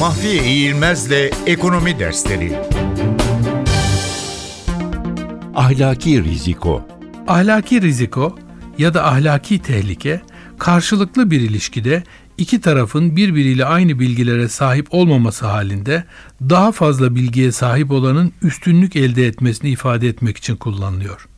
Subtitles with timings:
[0.00, 2.58] Mahfiye İğilmez'le Ekonomi Dersleri
[5.54, 6.88] Ahlaki riziko.
[7.28, 8.38] Ahlaki riziko
[8.78, 10.20] ya da ahlaki tehlike
[10.58, 12.02] karşılıklı bir ilişkide
[12.38, 16.04] iki tarafın birbiriyle aynı bilgilere sahip olmaması halinde
[16.40, 21.28] daha fazla bilgiye sahip olanın üstünlük elde etmesini ifade etmek için kullanılıyor.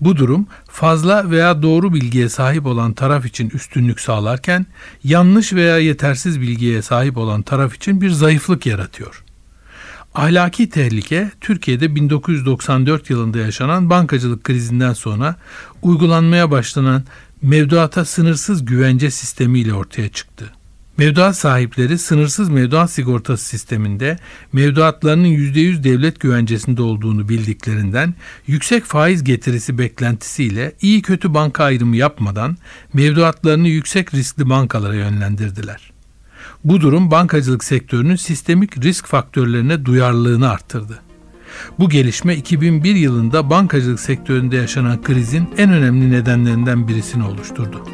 [0.00, 4.66] Bu durum fazla veya doğru bilgiye sahip olan taraf için üstünlük sağlarken
[5.04, 9.24] yanlış veya yetersiz bilgiye sahip olan taraf için bir zayıflık yaratıyor.
[10.14, 15.36] Ahlaki tehlike Türkiye'de 1994 yılında yaşanan bankacılık krizinden sonra
[15.82, 17.04] uygulanmaya başlanan
[17.42, 20.50] mevduata sınırsız güvence sistemiyle ortaya çıktı.
[20.98, 24.18] Mevduat sahipleri sınırsız mevduat sigortası sisteminde
[24.52, 28.14] mevduatlarının %100 devlet güvencesinde olduğunu bildiklerinden
[28.46, 32.56] yüksek faiz getirisi beklentisiyle iyi kötü banka ayrımı yapmadan
[32.92, 35.92] mevduatlarını yüksek riskli bankalara yönlendirdiler.
[36.64, 41.00] Bu durum bankacılık sektörünün sistemik risk faktörlerine duyarlılığını arttırdı.
[41.78, 47.93] Bu gelişme 2001 yılında bankacılık sektöründe yaşanan krizin en önemli nedenlerinden birisini oluşturdu.